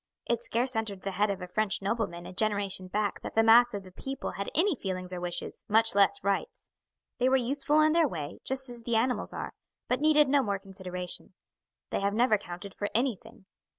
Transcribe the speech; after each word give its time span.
It 0.25 0.41
scarce 0.41 0.75
entered 0.75 1.01
the 1.03 1.11
head 1.11 1.29
of 1.29 1.43
a 1.43 1.47
French 1.47 1.79
nobleman 1.79 2.25
a 2.25 2.33
generation 2.33 2.87
back 2.87 3.21
that 3.21 3.35
the 3.35 3.43
mass 3.43 3.75
of 3.75 3.83
the 3.83 3.91
people 3.91 4.31
had 4.31 4.49
any 4.55 4.75
feelings 4.75 5.13
or 5.13 5.21
wishes, 5.21 5.63
much 5.67 5.93
less 5.93 6.23
rights. 6.23 6.69
They 7.19 7.29
were 7.29 7.37
useful 7.37 7.81
in 7.81 7.91
their 7.91 8.07
way, 8.07 8.39
just 8.43 8.67
as 8.67 8.81
the 8.81 8.95
animals 8.95 9.31
are, 9.31 9.53
but 9.87 10.01
needed 10.01 10.27
no 10.27 10.41
more 10.41 10.57
consideration. 10.57 11.35
They 11.91 11.99
have 11.99 12.15
never 12.15 12.39
counted 12.39 12.73
for 12.73 12.87
anything. 12.95 13.45